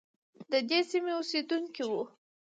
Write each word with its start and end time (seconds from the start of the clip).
ددې 0.51 0.79
سیمې 0.91 1.13
اوسیدونکی 1.17 1.83
وو. 1.89 2.01